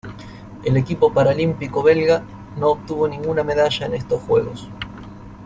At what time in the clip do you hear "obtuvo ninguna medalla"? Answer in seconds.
2.71-3.85